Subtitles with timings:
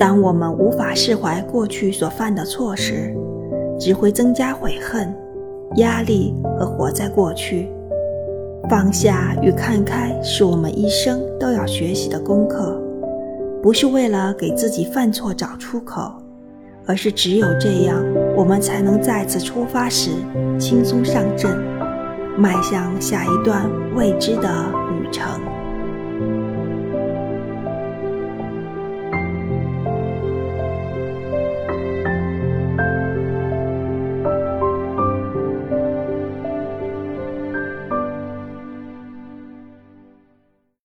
[0.00, 3.14] 当我们无法释怀过去所犯的错时
[3.78, 5.14] 只会增加悔恨
[5.76, 7.68] 压力和活在过去。
[8.70, 12.80] 放下与看开是我们一生都要学习的功课
[13.62, 16.14] 不是为了给自己犯错找出口
[16.86, 18.02] 而是只有这样
[18.34, 20.12] 我们才能再次出发时
[20.58, 21.58] 轻松上阵
[22.38, 24.48] 迈向下一段未知的